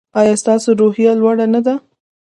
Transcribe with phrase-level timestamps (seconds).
[0.19, 1.75] ایا ستاسو روحیه لوړه نه ده؟